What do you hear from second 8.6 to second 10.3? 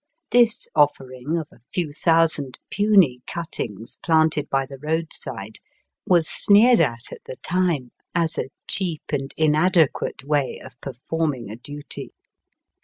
cheap and inadequate